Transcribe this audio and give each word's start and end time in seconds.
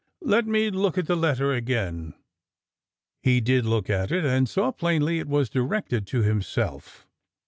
"Let 0.23 0.47
me 0.47 0.71
look 0.71 0.97
at 0.97 1.05
the 1.05 1.15
letter 1.15 1.53
again." 1.53 2.15
He 3.21 3.39
did 3.39 3.67
look 3.67 3.87
at 3.87 4.09
it, 4.11 4.25
and 4.25 4.49
saw 4.49 4.71
plainly 4.71 5.19
it 5.19 5.27
was 5.27 5.47
directed 5.47 6.07
to 6.07 6.23
himself. 6.23 7.05